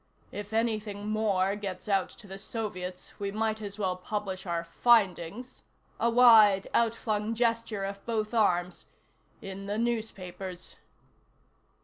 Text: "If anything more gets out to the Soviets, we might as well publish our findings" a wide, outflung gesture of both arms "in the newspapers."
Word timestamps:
"If 0.31 0.51
anything 0.51 1.09
more 1.11 1.55
gets 1.55 1.87
out 1.87 2.09
to 2.09 2.25
the 2.25 2.39
Soviets, 2.39 3.13
we 3.19 3.31
might 3.31 3.61
as 3.61 3.77
well 3.77 3.95
publish 3.95 4.47
our 4.47 4.63
findings" 4.63 5.61
a 5.99 6.09
wide, 6.09 6.67
outflung 6.73 7.35
gesture 7.35 7.83
of 7.85 8.03
both 8.07 8.33
arms 8.33 8.87
"in 9.43 9.67
the 9.67 9.77
newspapers." 9.77 10.77